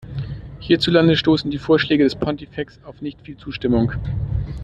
[0.59, 3.91] Hierzulande stoßen die Vorschläge des Pontifex auf nicht viel Zustimmung.